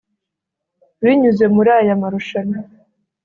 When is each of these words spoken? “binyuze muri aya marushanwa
“binyuze 1.03 1.45
muri 1.55 1.69
aya 1.79 1.93
marushanwa 2.01 2.59